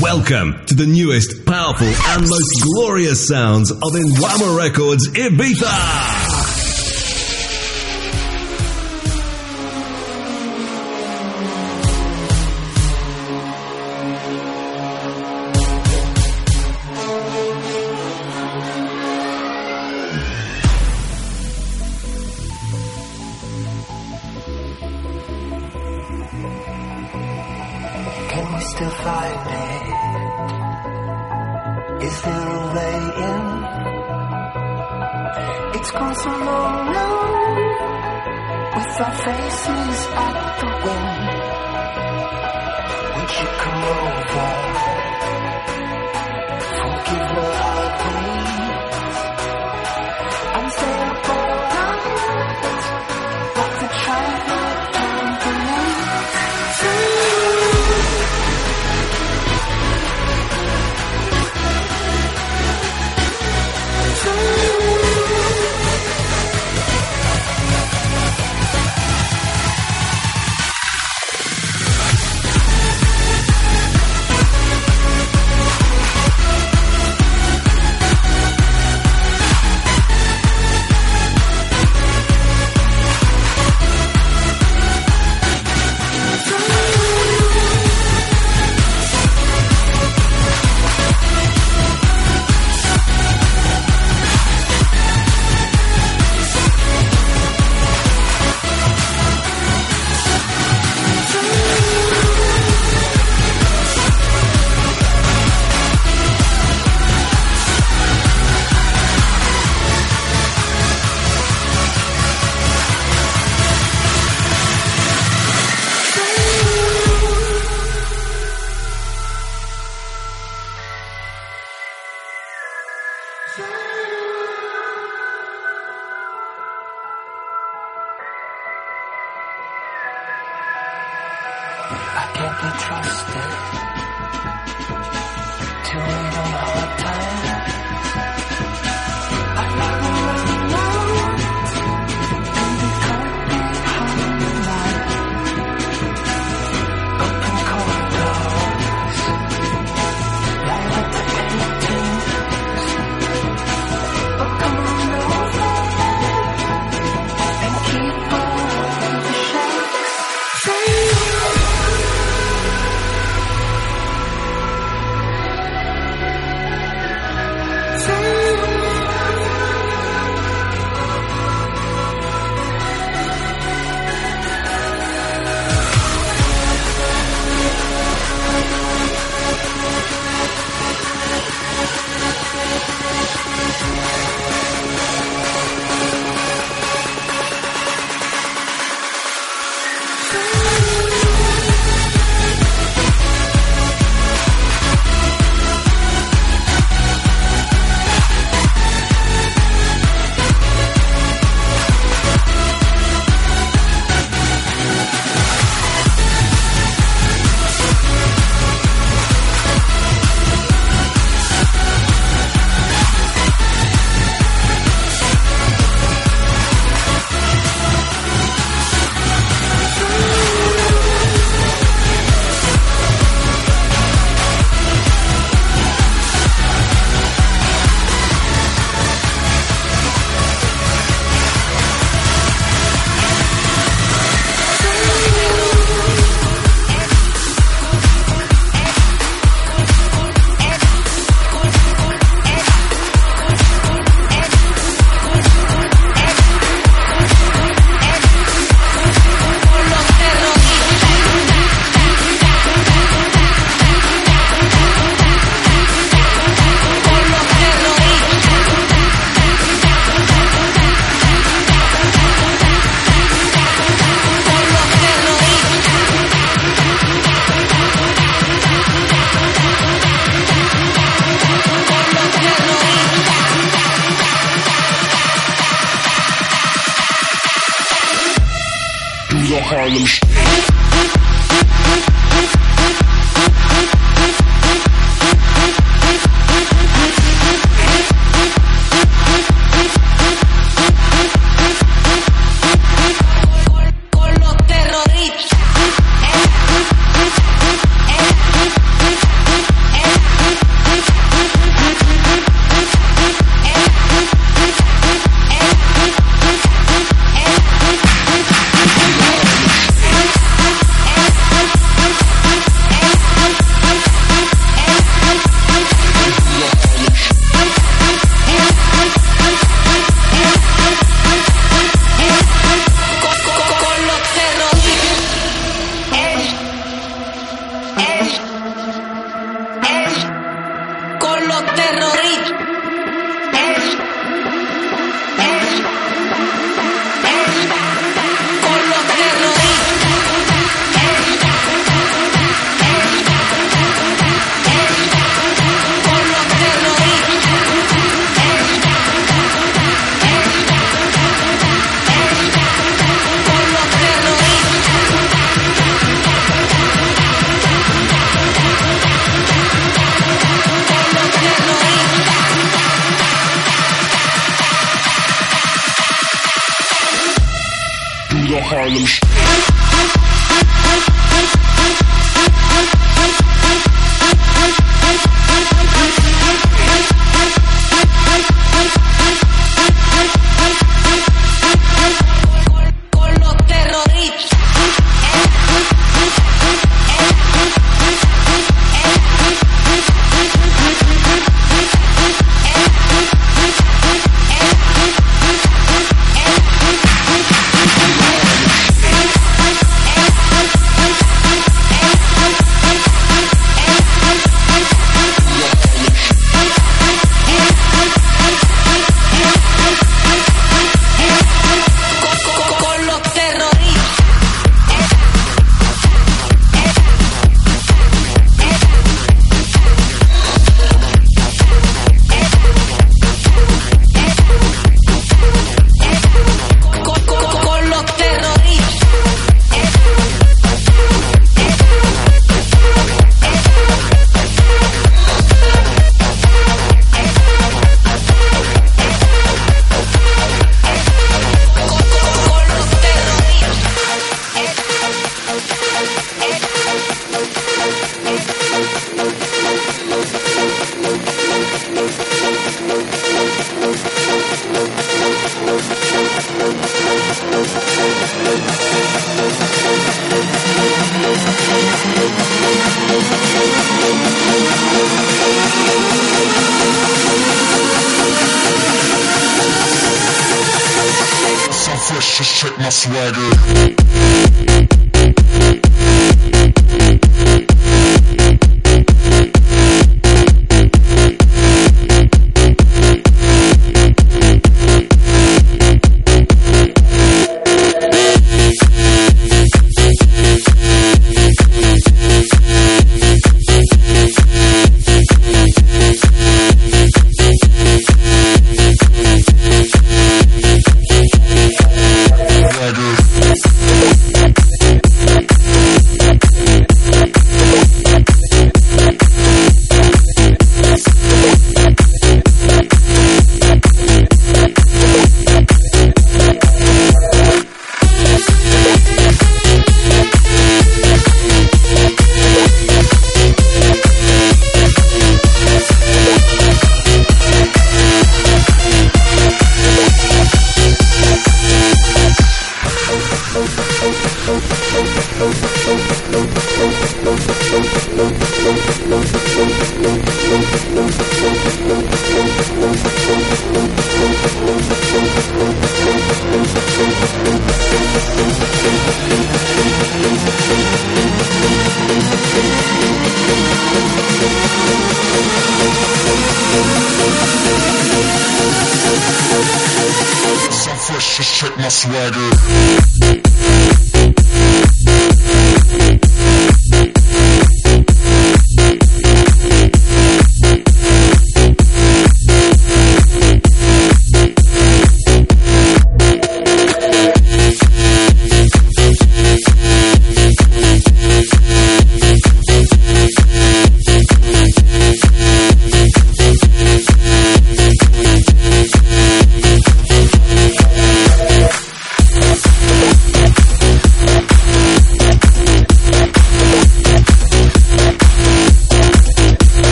Welcome 0.00 0.64
to 0.66 0.74
the 0.74 0.86
newest, 0.86 1.44
powerful, 1.44 1.88
and 1.88 2.20
most 2.20 2.62
glorious 2.62 3.26
sounds 3.26 3.72
of 3.72 3.78
Inwama 3.80 4.56
Records 4.56 5.08
Ibiza. 5.08 6.27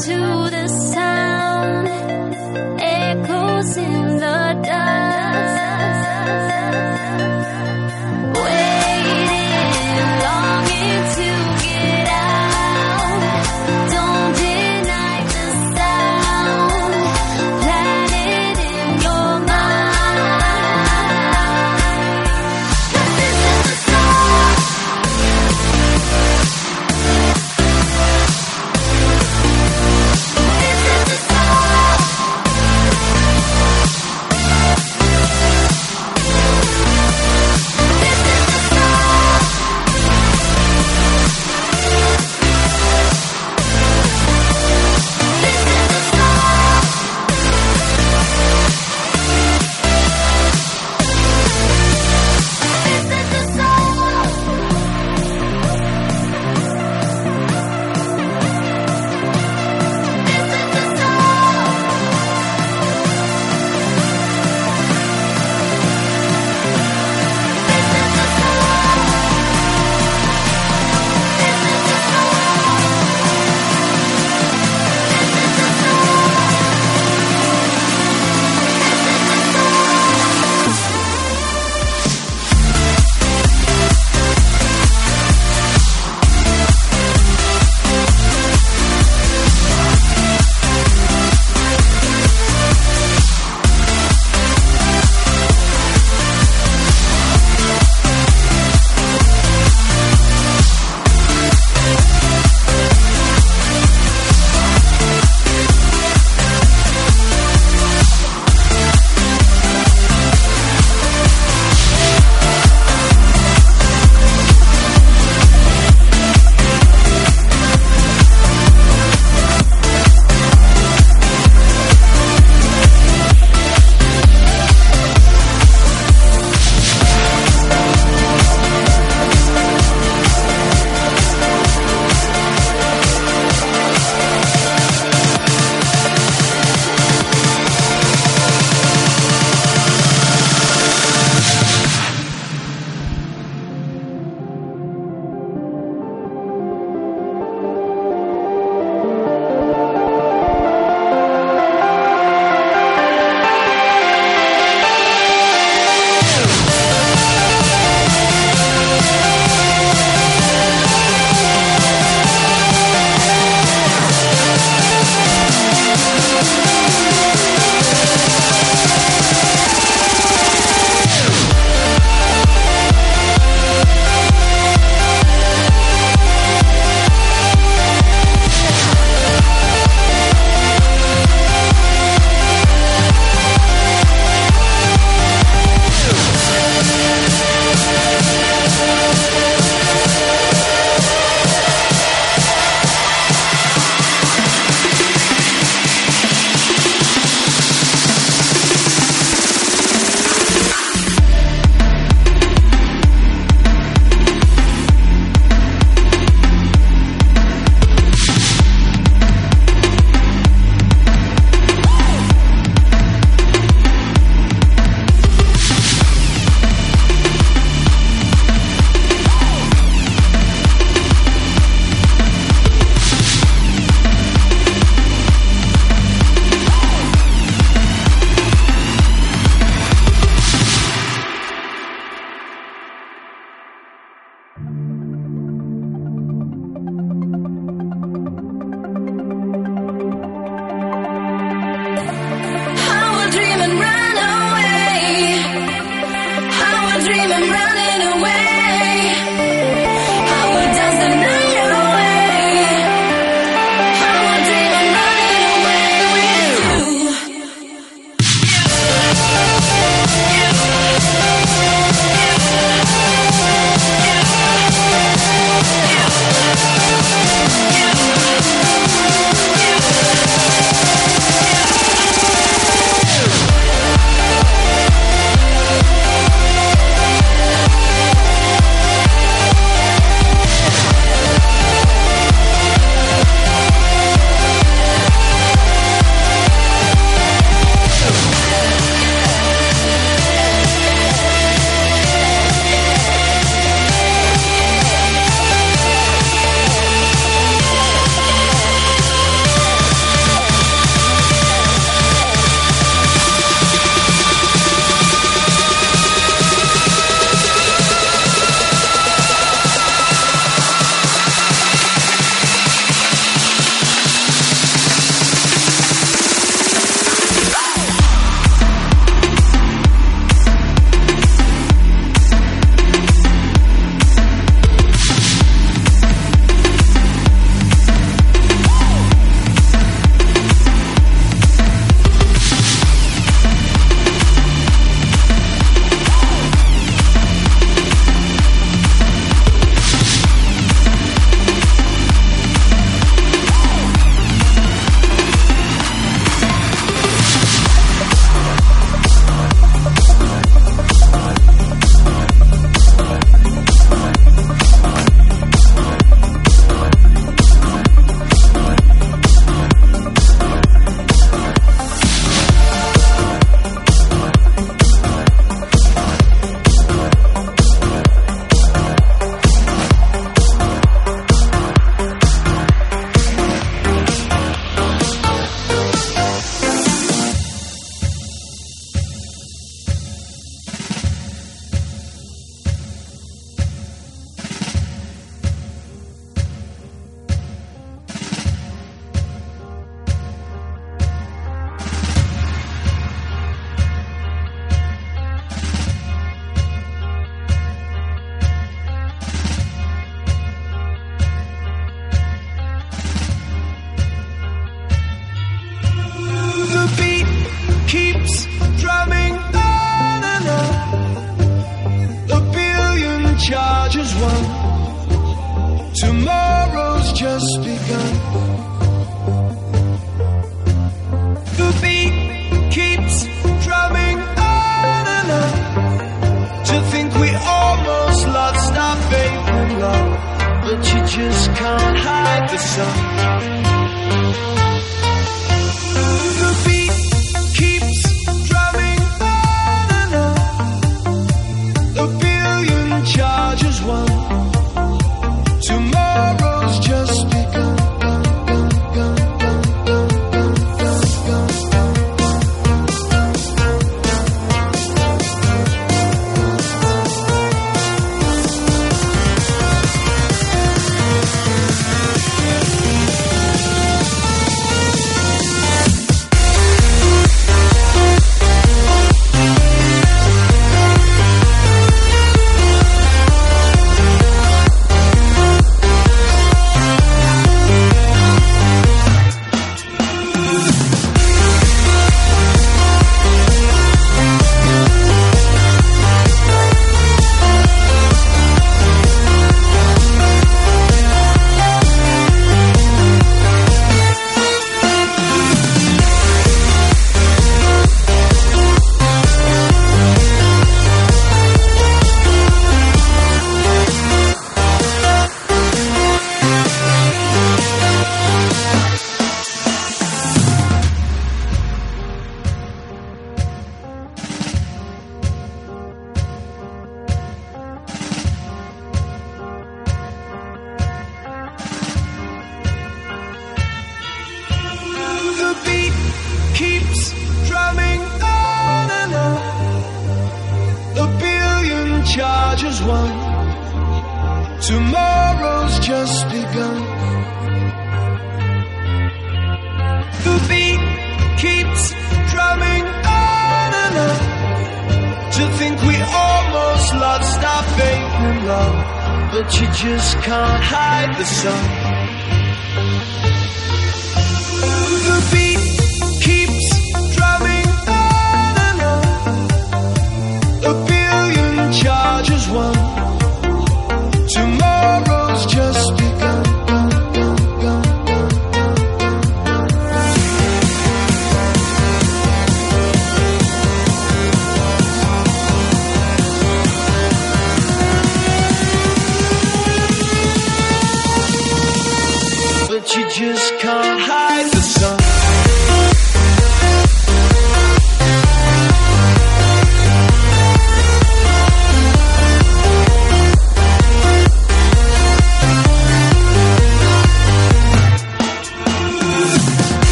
to 0.00 0.49